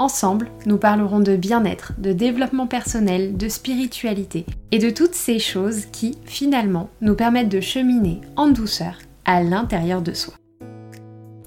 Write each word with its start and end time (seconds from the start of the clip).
Ensemble, 0.00 0.48
nous 0.64 0.78
parlerons 0.78 1.18
de 1.18 1.34
bien-être, 1.34 1.92
de 1.98 2.12
développement 2.12 2.68
personnel, 2.68 3.36
de 3.36 3.48
spiritualité 3.48 4.46
et 4.70 4.78
de 4.78 4.90
toutes 4.90 5.16
ces 5.16 5.40
choses 5.40 5.86
qui, 5.86 6.16
finalement, 6.24 6.88
nous 7.00 7.16
permettent 7.16 7.48
de 7.48 7.60
cheminer 7.60 8.20
en 8.36 8.46
douceur 8.46 9.00
à 9.24 9.42
l'intérieur 9.42 10.00
de 10.00 10.12
soi. 10.12 10.34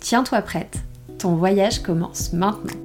Tiens-toi 0.01 0.41
prête, 0.41 0.79
ton 1.17 1.35
voyage 1.35 1.81
commence 1.81 2.33
maintenant. 2.33 2.77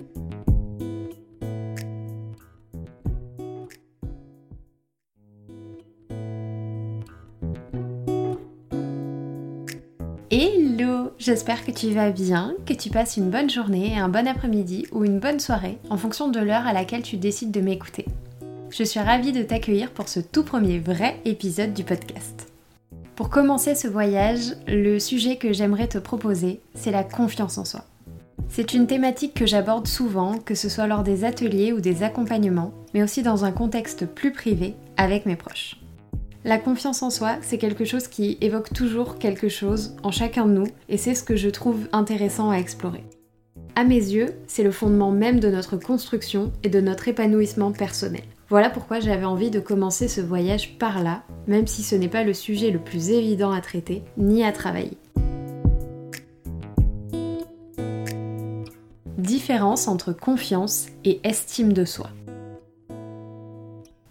J'espère 11.27 11.65
que 11.65 11.73
tu 11.73 11.91
vas 11.91 12.13
bien, 12.13 12.55
que 12.67 12.73
tu 12.73 12.89
passes 12.89 13.17
une 13.17 13.31
bonne 13.31 13.51
journée, 13.51 13.99
un 13.99 14.09
bon 14.09 14.29
après-midi 14.29 14.87
ou 14.93 15.05
une 15.05 15.19
bonne 15.19 15.41
soirée 15.41 15.77
en 15.91 15.97
fonction 15.97 16.29
de 16.29 16.39
l'heure 16.39 16.69
à 16.69 16.73
laquelle 16.73 17.03
tu 17.03 17.17
décides 17.17 17.51
de 17.51 17.61
m'écouter. 17.61 18.05
Je 18.71 18.85
suis 18.85 19.01
ravie 19.01 19.33
de 19.33 19.43
t'accueillir 19.43 19.91
pour 19.91 20.09
ce 20.09 20.21
tout 20.21 20.45
premier 20.45 20.79
vrai 20.79 21.21
épisode 21.25 21.75
du 21.75 21.83
podcast. 21.83 22.53
Pour 23.17 23.29
commencer 23.29 23.75
ce 23.75 23.89
voyage, 23.89 24.55
le 24.69 25.01
sujet 25.01 25.35
que 25.35 25.53
j'aimerais 25.53 25.89
te 25.89 25.99
proposer, 25.99 26.61
c'est 26.75 26.93
la 26.93 27.03
confiance 27.03 27.59
en 27.59 27.65
soi. 27.65 27.83
C'est 28.49 28.73
une 28.73 28.87
thématique 28.87 29.35
que 29.35 29.47
j'aborde 29.47 29.89
souvent, 29.89 30.39
que 30.39 30.55
ce 30.55 30.69
soit 30.69 30.87
lors 30.87 31.03
des 31.03 31.25
ateliers 31.25 31.73
ou 31.73 31.81
des 31.81 32.05
accompagnements, 32.05 32.73
mais 32.95 33.03
aussi 33.03 33.25
dans 33.25 33.45
un 33.45 33.51
contexte 33.51 34.07
plus 34.07 34.31
privé 34.31 34.77
avec 34.97 35.27
mes 35.27 35.35
proches. 35.35 35.77
La 36.47 36.59
confiance 36.59 37.03
en 37.03 37.11
soi, 37.11 37.39
c'est 37.43 37.59
quelque 37.59 37.85
chose 37.85 38.07
qui 38.07 38.39
évoque 38.41 38.73
toujours 38.73 39.19
quelque 39.19 39.49
chose 39.49 39.97
en 40.05 40.13
chacun 40.13 40.47
de 40.47 40.53
nous, 40.53 40.69
et 40.89 40.97
c'est 40.97 41.17
ce 41.17 41.25
que 41.25 41.35
je 41.35 41.49
trouve 41.49 41.89
intéressant 41.93 42.51
à 42.51 42.59
explorer. 42.59 43.03
À 43.75 43.83
mes 43.83 43.97
yeux, 43.97 44.33
c'est 44.47 44.63
le 44.63 44.71
fondement 44.71 45.11
même 45.11 45.41
de 45.41 45.51
notre 45.51 45.77
construction 45.77 46.53
et 46.63 46.69
de 46.69 46.81
notre 46.81 47.09
épanouissement 47.09 47.73
personnel. 47.73 48.23
Voilà 48.49 48.71
pourquoi 48.71 49.01
j'avais 49.01 49.25
envie 49.25 49.51
de 49.51 49.59
commencer 49.59 50.07
ce 50.07 50.21
voyage 50.21 50.79
par 50.79 51.03
là, 51.03 51.25
même 51.49 51.67
si 51.67 51.83
ce 51.83 51.97
n'est 51.97 52.07
pas 52.07 52.23
le 52.23 52.33
sujet 52.33 52.71
le 52.71 52.79
plus 52.79 53.11
évident 53.11 53.51
à 53.51 53.61
traiter 53.61 54.05
ni 54.17 54.45
à 54.45 54.53
travailler. 54.53 54.97
Différence 59.19 59.89
entre 59.89 60.13
confiance 60.13 60.87
et 61.05 61.19
estime 61.25 61.73
de 61.73 61.85
soi. 61.85 62.11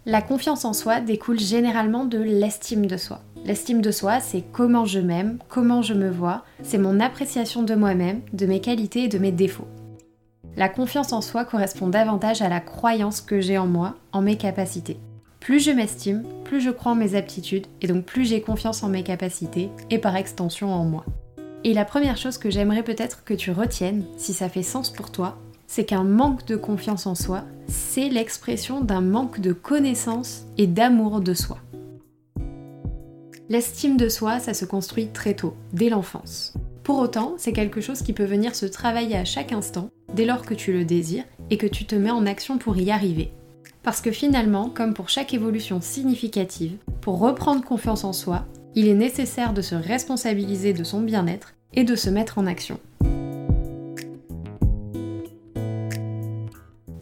La 0.08 0.22
confiance 0.22 0.64
en 0.64 0.72
soi 0.72 1.00
découle 1.00 1.40
généralement 1.40 2.04
de 2.04 2.18
l'estime 2.18 2.86
de 2.86 2.96
soi. 2.96 3.22
L'estime 3.44 3.80
de 3.80 3.90
soi, 3.90 4.20
c'est 4.20 4.44
comment 4.52 4.84
je 4.84 5.00
m'aime, 5.00 5.38
comment 5.48 5.82
je 5.82 5.94
me 5.94 6.08
vois, 6.08 6.44
c'est 6.62 6.78
mon 6.78 7.00
appréciation 7.00 7.64
de 7.64 7.74
moi-même, 7.74 8.20
de 8.32 8.46
mes 8.46 8.60
qualités 8.60 9.02
et 9.02 9.08
de 9.08 9.18
mes 9.18 9.32
défauts. 9.32 9.66
La 10.56 10.68
confiance 10.68 11.12
en 11.12 11.20
soi 11.20 11.44
correspond 11.44 11.88
davantage 11.88 12.40
à 12.40 12.48
la 12.48 12.60
croyance 12.60 13.20
que 13.20 13.40
j'ai 13.40 13.58
en 13.58 13.66
moi, 13.66 13.96
en 14.12 14.22
mes 14.22 14.36
capacités. 14.36 15.00
Plus 15.40 15.58
je 15.58 15.72
m'estime, 15.72 16.22
plus 16.44 16.60
je 16.60 16.70
crois 16.70 16.92
en 16.92 16.94
mes 16.94 17.16
aptitudes 17.16 17.66
et 17.80 17.88
donc 17.88 18.04
plus 18.04 18.26
j'ai 18.26 18.40
confiance 18.40 18.84
en 18.84 18.88
mes 18.88 19.02
capacités 19.02 19.70
et 19.90 19.98
par 19.98 20.14
extension 20.14 20.72
en 20.72 20.84
moi. 20.84 21.04
Et 21.64 21.74
la 21.74 21.84
première 21.84 22.16
chose 22.16 22.38
que 22.38 22.48
j'aimerais 22.48 22.84
peut-être 22.84 23.24
que 23.24 23.34
tu 23.34 23.50
retiennes, 23.50 24.04
si 24.16 24.34
ça 24.34 24.48
fait 24.48 24.62
sens 24.62 24.90
pour 24.90 25.10
toi, 25.10 25.36
c'est 25.66 25.84
qu'un 25.84 26.04
manque 26.04 26.46
de 26.46 26.56
confiance 26.56 27.06
en 27.06 27.14
soi, 27.14 27.44
c'est 27.66 28.08
l'expression 28.08 28.80
d'un 28.80 29.00
manque 29.00 29.40
de 29.40 29.52
connaissance 29.52 30.44
et 30.58 30.66
d'amour 30.66 31.20
de 31.20 31.34
soi. 31.34 31.58
L'estime 33.48 33.96
de 33.96 34.08
soi, 34.08 34.40
ça 34.40 34.54
se 34.54 34.64
construit 34.64 35.08
très 35.08 35.34
tôt, 35.34 35.54
dès 35.72 35.88
l'enfance. 35.88 36.54
Pour 36.82 36.98
autant, 36.98 37.34
c'est 37.36 37.52
quelque 37.52 37.80
chose 37.80 38.02
qui 38.02 38.12
peut 38.12 38.24
venir 38.24 38.54
se 38.54 38.66
travailler 38.66 39.16
à 39.16 39.24
chaque 39.24 39.52
instant, 39.52 39.88
dès 40.14 40.24
lors 40.24 40.42
que 40.42 40.54
tu 40.54 40.72
le 40.72 40.84
désires 40.84 41.24
et 41.50 41.56
que 41.56 41.66
tu 41.66 41.84
te 41.84 41.94
mets 41.94 42.10
en 42.10 42.26
action 42.26 42.58
pour 42.58 42.76
y 42.76 42.90
arriver. 42.90 43.32
Parce 43.82 44.00
que 44.00 44.10
finalement, 44.10 44.68
comme 44.68 44.94
pour 44.94 45.08
chaque 45.08 45.32
évolution 45.32 45.80
significative, 45.80 46.76
pour 47.00 47.20
reprendre 47.20 47.64
confiance 47.64 48.02
en 48.02 48.12
soi, 48.12 48.46
il 48.74 48.88
est 48.88 48.94
nécessaire 48.94 49.52
de 49.52 49.62
se 49.62 49.76
responsabiliser 49.76 50.72
de 50.72 50.84
son 50.84 51.00
bien-être 51.00 51.54
et 51.72 51.84
de 51.84 51.94
se 51.94 52.10
mettre 52.10 52.38
en 52.38 52.46
action. 52.46 52.80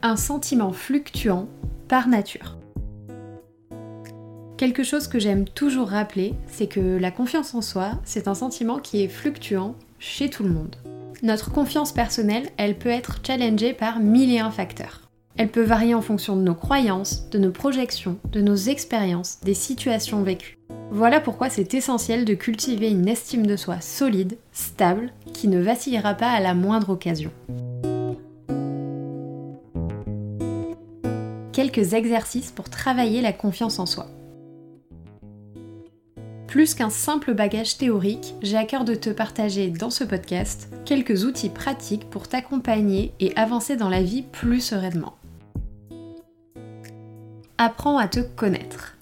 Un 0.07 0.17
sentiment 0.17 0.71
fluctuant 0.71 1.49
par 1.89 2.09
nature. 2.09 2.59
Quelque 4.59 4.83
chose 4.83 5.09
que 5.09 5.19
j'aime 5.19 5.47
toujours 5.47 5.89
rappeler, 5.89 6.35
c'est 6.47 6.67
que 6.67 6.99
la 6.99 7.11
confiance 7.11 7.55
en 7.55 7.63
soi, 7.63 7.93
c'est 8.05 8.29
un 8.29 8.35
sentiment 8.35 8.81
qui 8.81 9.03
est 9.03 9.09
fluctuant 9.09 9.75
chez 9.99 10.29
tout 10.29 10.43
le 10.43 10.51
monde. 10.51 10.77
Notre 11.23 11.51
confiance 11.51 11.91
personnelle, 11.91 12.51
elle 12.59 12.77
peut 12.77 12.91
être 12.91 13.21
challengée 13.27 13.73
par 13.73 13.99
mille 13.99 14.31
et 14.31 14.41
un 14.41 14.51
facteurs. 14.51 15.01
Elle 15.39 15.51
peut 15.51 15.63
varier 15.63 15.95
en 15.95 16.03
fonction 16.03 16.37
de 16.37 16.43
nos 16.43 16.55
croyances, 16.55 17.31
de 17.31 17.39
nos 17.39 17.51
projections, 17.51 18.19
de 18.31 18.43
nos 18.43 18.57
expériences, 18.57 19.41
des 19.41 19.55
situations 19.55 20.23
vécues. 20.23 20.59
Voilà 20.91 21.19
pourquoi 21.19 21.49
c'est 21.49 21.73
essentiel 21.73 22.27
de 22.27 22.35
cultiver 22.35 22.91
une 22.91 23.09
estime 23.09 23.47
de 23.47 23.57
soi 23.57 23.81
solide, 23.81 24.37
stable, 24.53 25.15
qui 25.33 25.49
ne 25.49 25.63
vacillera 25.63 26.13
pas 26.13 26.31
à 26.31 26.41
la 26.41 26.53
moindre 26.53 26.91
occasion. 26.91 27.31
Quelques 31.55 31.93
exercices 31.93 32.51
pour 32.51 32.69
travailler 32.69 33.21
la 33.21 33.33
confiance 33.33 33.79
en 33.79 33.87
soi. 33.87 34.09
Plus 36.49 36.75
qu'un 36.75 36.91
simple 36.91 37.33
bagage 37.33 37.79
théorique, 37.79 38.35
j'ai 38.43 38.57
à 38.57 38.65
cœur 38.65 38.85
de 38.85 38.97
te 38.97 39.11
partager 39.11 39.69
dans 39.69 39.91
ce 39.91 40.03
podcast 40.03 40.69
quelques 40.85 41.23
outils 41.23 41.51
pratiques 41.51 42.11
pour 42.11 42.27
t'accompagner 42.27 43.15
et 43.21 43.33
avancer 43.37 43.77
dans 43.77 43.89
la 43.89 44.03
vie 44.03 44.23
plus 44.23 44.61
sereinement. 44.61 45.15
Apprends 47.57 47.99
à 47.99 48.09
te 48.09 48.19
connaître. 48.19 48.97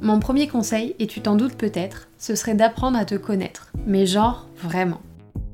Mon 0.00 0.20
premier 0.20 0.46
conseil, 0.46 0.94
et 1.00 1.08
tu 1.08 1.20
t'en 1.20 1.34
doutes 1.34 1.56
peut-être, 1.56 2.10
ce 2.16 2.36
serait 2.36 2.54
d'apprendre 2.54 2.96
à 2.96 3.04
te 3.04 3.16
connaître. 3.16 3.72
Mais 3.86 4.06
genre, 4.06 4.46
vraiment. 4.56 5.00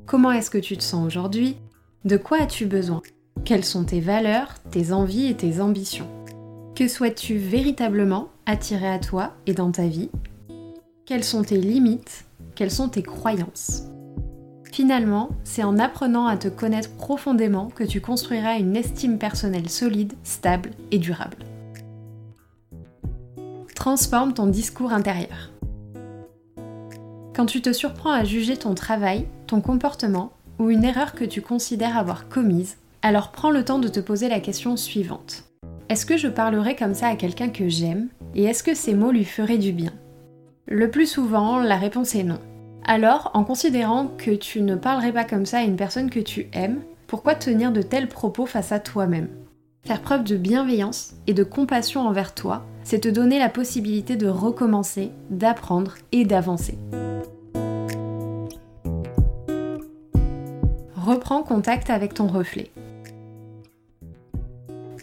Comment 0.04 0.32
est-ce 0.32 0.50
que 0.50 0.58
tu 0.58 0.76
te 0.76 0.82
sens 0.82 1.06
aujourd'hui? 1.06 1.56
De 2.04 2.18
quoi 2.18 2.42
as-tu 2.42 2.66
besoin? 2.66 3.00
Quelles 3.44 3.64
sont 3.64 3.84
tes 3.84 4.00
valeurs, 4.00 4.54
tes 4.70 4.92
envies 4.92 5.26
et 5.26 5.34
tes 5.34 5.60
ambitions? 5.60 6.08
Que 6.74 6.86
souhaites-tu 6.86 7.36
véritablement 7.36 8.28
attirer 8.46 8.88
à 8.88 8.98
toi 8.98 9.32
et 9.46 9.54
dans 9.54 9.72
ta 9.72 9.86
vie? 9.86 10.10
Quelles 11.06 11.24
sont 11.24 11.42
tes 11.42 11.56
limites? 11.56 12.26
Quelles 12.54 12.70
sont 12.70 12.88
tes 12.88 13.02
croyances? 13.02 13.84
Finalement, 14.70 15.30
c'est 15.44 15.64
en 15.64 15.78
apprenant 15.78 16.26
à 16.26 16.36
te 16.36 16.48
connaître 16.48 16.90
profondément 16.96 17.68
que 17.68 17.84
tu 17.84 18.00
construiras 18.00 18.58
une 18.58 18.76
estime 18.76 19.18
personnelle 19.18 19.68
solide, 19.68 20.12
stable 20.22 20.70
et 20.90 20.98
durable. 20.98 21.38
Transforme 23.74 24.34
ton 24.34 24.46
discours 24.46 24.92
intérieur. 24.92 25.50
Quand 27.34 27.46
tu 27.46 27.62
te 27.62 27.72
surprends 27.72 28.12
à 28.12 28.24
juger 28.24 28.56
ton 28.56 28.74
travail, 28.74 29.26
ton 29.46 29.60
comportement 29.60 30.32
ou 30.58 30.70
une 30.70 30.84
erreur 30.84 31.12
que 31.12 31.24
tu 31.24 31.40
considères 31.40 31.96
avoir 31.96 32.28
commise, 32.28 32.76
alors 33.02 33.30
prends 33.30 33.50
le 33.50 33.64
temps 33.64 33.78
de 33.78 33.88
te 33.88 34.00
poser 34.00 34.28
la 34.28 34.40
question 34.40 34.76
suivante. 34.76 35.44
Est-ce 35.88 36.06
que 36.06 36.16
je 36.16 36.28
parlerai 36.28 36.76
comme 36.76 36.94
ça 36.94 37.08
à 37.08 37.16
quelqu'un 37.16 37.48
que 37.48 37.68
j'aime 37.68 38.08
et 38.34 38.44
est-ce 38.44 38.62
que 38.62 38.74
ces 38.74 38.94
mots 38.94 39.12
lui 39.12 39.24
feraient 39.24 39.58
du 39.58 39.72
bien? 39.72 39.92
Le 40.66 40.90
plus 40.90 41.06
souvent, 41.06 41.58
la 41.58 41.76
réponse 41.76 42.14
est 42.14 42.24
non. 42.24 42.38
Alors, 42.84 43.30
en 43.34 43.44
considérant 43.44 44.08
que 44.18 44.32
tu 44.32 44.60
ne 44.60 44.74
parlerais 44.74 45.12
pas 45.12 45.24
comme 45.24 45.46
ça 45.46 45.58
à 45.58 45.62
une 45.62 45.76
personne 45.76 46.10
que 46.10 46.20
tu 46.20 46.48
aimes, 46.52 46.82
pourquoi 47.06 47.34
tenir 47.34 47.72
de 47.72 47.82
tels 47.82 48.08
propos 48.08 48.46
face 48.46 48.72
à 48.72 48.80
toi-même? 48.80 49.28
Faire 49.86 50.02
preuve 50.02 50.24
de 50.24 50.36
bienveillance 50.36 51.14
et 51.26 51.32
de 51.32 51.44
compassion 51.44 52.06
envers 52.06 52.34
toi, 52.34 52.66
c'est 52.82 53.00
te 53.00 53.08
donner 53.08 53.38
la 53.38 53.48
possibilité 53.48 54.16
de 54.16 54.28
recommencer, 54.28 55.10
d'apprendre 55.30 55.94
et 56.12 56.24
d'avancer. 56.24 56.76
Reprends 60.96 61.42
contact 61.42 61.88
avec 61.88 62.12
ton 62.12 62.26
reflet. 62.26 62.70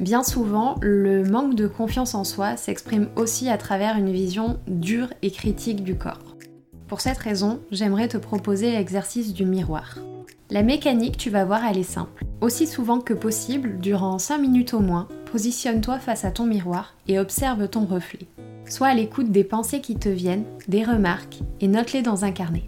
Bien 0.05 0.21
souvent, 0.21 0.75
le 0.83 1.23
manque 1.23 1.55
de 1.55 1.65
confiance 1.65 2.13
en 2.13 2.23
soi 2.23 2.57
s'exprime 2.57 3.07
aussi 3.15 3.49
à 3.49 3.57
travers 3.57 3.97
une 3.97 4.11
vision 4.11 4.59
dure 4.67 5.07
et 5.23 5.31
critique 5.31 5.83
du 5.83 5.95
corps. 5.95 6.35
Pour 6.87 7.01
cette 7.01 7.17
raison, 7.17 7.59
j'aimerais 7.71 8.07
te 8.07 8.17
proposer 8.17 8.73
l'exercice 8.73 9.33
du 9.33 9.45
miroir. 9.45 9.97
La 10.51 10.61
mécanique, 10.61 11.17
tu 11.17 11.31
vas 11.31 11.43
voir, 11.43 11.65
elle 11.65 11.79
est 11.79 11.81
simple. 11.81 12.23
Aussi 12.39 12.67
souvent 12.67 12.99
que 12.99 13.15
possible, 13.15 13.79
durant 13.79 14.19
5 14.19 14.37
minutes 14.37 14.75
au 14.75 14.79
moins, 14.79 15.07
positionne-toi 15.31 15.97
face 15.97 16.23
à 16.23 16.29
ton 16.29 16.45
miroir 16.45 16.93
et 17.07 17.17
observe 17.17 17.67
ton 17.67 17.85
reflet. 17.85 18.27
Sois 18.69 18.89
à 18.89 18.93
l'écoute 18.93 19.31
des 19.31 19.43
pensées 19.43 19.81
qui 19.81 19.95
te 19.95 20.09
viennent, 20.09 20.45
des 20.67 20.83
remarques, 20.83 21.39
et 21.61 21.67
note-les 21.67 22.03
dans 22.03 22.25
un 22.25 22.31
carnet. 22.31 22.67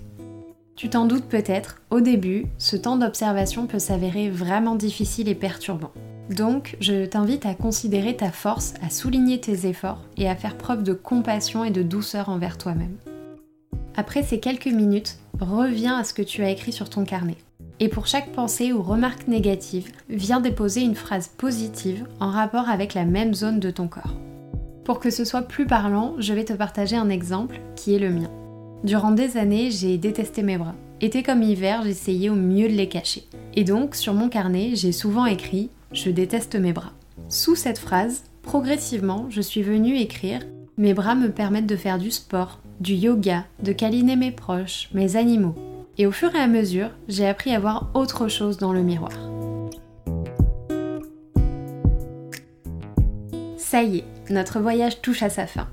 Tu 0.75 0.89
t'en 0.89 1.05
doutes 1.05 1.25
peut-être, 1.25 1.81
au 1.91 2.01
début, 2.01 2.47
ce 2.57 2.77
temps 2.77 2.97
d'observation 2.97 3.67
peut 3.67 3.77
s'avérer 3.77 4.31
vraiment 4.31 4.73
difficile 4.73 5.29
et 5.29 5.35
perturbant. 5.35 5.91
Donc, 6.29 6.75
je 6.81 7.06
t'invite 7.06 7.45
à 7.45 7.53
considérer 7.53 8.15
ta 8.15 8.31
force, 8.31 8.74
à 8.81 8.89
souligner 8.89 9.39
tes 9.39 9.65
efforts 9.68 10.01
et 10.18 10.27
à 10.29 10.35
faire 10.35 10.57
preuve 10.57 10.83
de 10.83 10.94
compassion 10.94 11.63
et 11.63 11.71
de 11.71 11.83
douceur 11.83 12.29
envers 12.29 12.57
toi-même. 12.57 12.97
Après 13.95 14.24
ces 14.24 14.39
quelques 14.39 14.68
minutes, 14.68 15.18
reviens 15.39 15.97
à 15.97 16.03
ce 16.03 16.13
que 16.13 16.21
tu 16.21 16.44
as 16.44 16.50
écrit 16.50 16.71
sur 16.71 16.89
ton 16.89 17.03
carnet. 17.03 17.38
Et 17.79 17.89
pour 17.89 18.07
chaque 18.07 18.31
pensée 18.31 18.74
ou 18.74 18.81
remarque 18.81 19.27
négative, 19.27 19.91
viens 20.09 20.39
déposer 20.39 20.81
une 20.81 20.95
phrase 20.95 21.27
positive 21.27 22.06
en 22.19 22.30
rapport 22.30 22.69
avec 22.69 22.94
la 22.94 23.06
même 23.06 23.33
zone 23.33 23.59
de 23.59 23.71
ton 23.71 23.88
corps. 23.88 24.15
Pour 24.83 25.00
que 25.00 25.09
ce 25.09 25.25
soit 25.25 25.44
plus 25.44 25.65
parlant, 25.65 26.15
je 26.18 26.33
vais 26.33 26.45
te 26.45 26.53
partager 26.53 26.95
un 26.95 27.09
exemple 27.09 27.59
qui 27.75 27.94
est 27.94 28.00
le 28.00 28.09
mien. 28.09 28.31
Durant 28.83 29.12
des 29.12 29.38
années, 29.38 29.69
j'ai 29.71 29.97
détesté 29.97 30.44
mes 30.44 30.57
bras. 30.57 30.75
Été 31.01 31.23
comme 31.23 31.44
hiver, 31.44 31.81
j'essayais 31.83 32.30
au 32.30 32.35
mieux 32.35 32.68
de 32.68 32.73
les 32.73 32.89
cacher. 32.89 33.23
Et 33.56 33.63
donc, 33.63 33.95
sur 33.95 34.13
mon 34.13 34.30
carnet, 34.30 34.71
j'ai 34.73 34.91
souvent 34.91 35.25
écrit 35.25 35.69
Je 35.91 36.09
déteste 36.09 36.55
mes 36.55 36.73
bras. 36.73 36.91
Sous 37.29 37.55
cette 37.55 37.79
phrase, 37.79 38.23
progressivement, 38.41 39.27
je 39.29 39.41
suis 39.41 39.61
venue 39.61 39.97
écrire 39.97 40.41
Mes 40.77 40.93
bras 40.93 41.15
me 41.15 41.31
permettent 41.31 41.65
de 41.65 41.77
faire 41.77 41.97
du 41.97 42.11
sport, 42.11 42.59
du 42.81 42.93
yoga, 42.93 43.45
de 43.63 43.71
câliner 43.71 44.15
mes 44.15 44.31
proches, 44.31 44.89
mes 44.93 45.15
animaux. 45.15 45.55
Et 45.97 46.05
au 46.05 46.11
fur 46.11 46.35
et 46.35 46.39
à 46.39 46.47
mesure, 46.47 46.89
j'ai 47.07 47.25
appris 47.25 47.55
à 47.55 47.59
voir 47.59 47.89
autre 47.93 48.27
chose 48.27 48.57
dans 48.57 48.73
le 48.73 48.83
miroir. 48.83 49.13
Ça 53.57 53.83
y 53.83 53.99
est, 53.99 54.05
notre 54.29 54.59
voyage 54.59 55.01
touche 55.01 55.23
à 55.23 55.29
sa 55.29 55.47
fin. 55.47 55.67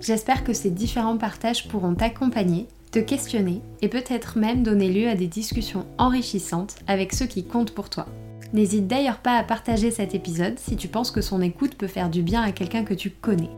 J'espère 0.00 0.44
que 0.44 0.52
ces 0.52 0.70
différents 0.70 1.16
partages 1.16 1.68
pourront 1.68 1.94
t'accompagner, 1.94 2.66
te 2.90 2.98
questionner 2.98 3.60
et 3.82 3.88
peut-être 3.88 4.36
même 4.36 4.62
donner 4.62 4.88
lieu 4.88 5.08
à 5.08 5.14
des 5.14 5.28
discussions 5.28 5.86
enrichissantes 5.98 6.76
avec 6.86 7.12
ceux 7.12 7.26
qui 7.26 7.44
comptent 7.44 7.72
pour 7.72 7.88
toi. 7.88 8.06
N'hésite 8.52 8.88
d'ailleurs 8.88 9.18
pas 9.18 9.36
à 9.36 9.44
partager 9.44 9.90
cet 9.90 10.14
épisode 10.14 10.58
si 10.58 10.76
tu 10.76 10.88
penses 10.88 11.10
que 11.10 11.20
son 11.20 11.40
écoute 11.40 11.76
peut 11.76 11.86
faire 11.86 12.10
du 12.10 12.22
bien 12.22 12.42
à 12.42 12.52
quelqu'un 12.52 12.84
que 12.84 12.94
tu 12.94 13.10
connais. 13.10 13.50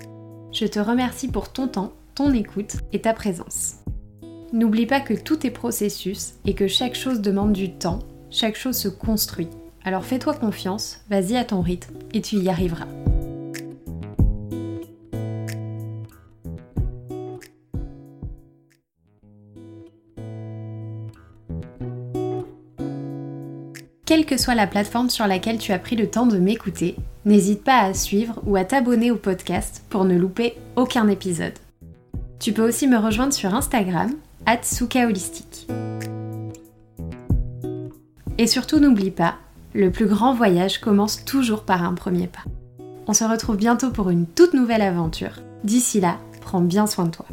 Je 0.52 0.66
te 0.66 0.78
remercie 0.78 1.28
pour 1.28 1.50
ton 1.50 1.66
temps, 1.66 1.92
ton 2.14 2.32
écoute 2.32 2.76
et 2.92 3.00
ta 3.00 3.14
présence. 3.14 3.76
N'oublie 4.52 4.86
pas 4.86 5.00
que 5.00 5.14
tout 5.14 5.46
est 5.46 5.50
processus 5.50 6.34
et 6.44 6.54
que 6.54 6.68
chaque 6.68 6.94
chose 6.94 7.22
demande 7.22 7.54
du 7.54 7.72
temps, 7.72 8.00
chaque 8.30 8.56
chose 8.56 8.76
se 8.76 8.88
construit. 8.88 9.48
Alors 9.82 10.04
fais-toi 10.04 10.34
confiance, 10.34 11.00
vas-y 11.08 11.36
à 11.36 11.44
ton 11.44 11.62
rythme 11.62 11.94
et 12.12 12.20
tu 12.20 12.36
y 12.36 12.50
arriveras. 12.50 12.88
Quelle 24.12 24.26
que 24.26 24.36
soit 24.36 24.54
la 24.54 24.66
plateforme 24.66 25.08
sur 25.08 25.26
laquelle 25.26 25.56
tu 25.56 25.72
as 25.72 25.78
pris 25.78 25.96
le 25.96 26.06
temps 26.06 26.26
de 26.26 26.36
m'écouter, 26.36 26.96
n'hésite 27.24 27.64
pas 27.64 27.78
à 27.78 27.94
suivre 27.94 28.42
ou 28.44 28.56
à 28.56 28.64
t'abonner 28.66 29.10
au 29.10 29.16
podcast 29.16 29.84
pour 29.88 30.04
ne 30.04 30.18
louper 30.18 30.54
aucun 30.76 31.08
épisode. 31.08 31.54
Tu 32.38 32.52
peux 32.52 32.68
aussi 32.68 32.86
me 32.86 32.98
rejoindre 32.98 33.32
sur 33.32 33.54
Instagram, 33.54 34.12
Holistique. 35.06 35.66
Et 38.36 38.46
surtout 38.46 38.80
n'oublie 38.80 39.10
pas, 39.10 39.36
le 39.72 39.90
plus 39.90 40.04
grand 40.04 40.34
voyage 40.34 40.78
commence 40.78 41.24
toujours 41.24 41.62
par 41.62 41.82
un 41.82 41.94
premier 41.94 42.26
pas. 42.26 42.44
On 43.06 43.14
se 43.14 43.24
retrouve 43.24 43.56
bientôt 43.56 43.92
pour 43.92 44.10
une 44.10 44.26
toute 44.26 44.52
nouvelle 44.52 44.82
aventure. 44.82 45.40
D'ici 45.64 46.00
là, 46.00 46.18
prends 46.42 46.60
bien 46.60 46.86
soin 46.86 47.06
de 47.06 47.12
toi. 47.12 47.24